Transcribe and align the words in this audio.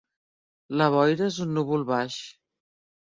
La 0.81 0.87
boira 0.95 1.27
és 1.27 1.37
un 1.45 1.51
núvol 1.57 1.83
baix. 1.91 2.17